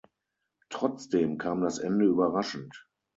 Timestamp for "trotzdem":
0.69-1.37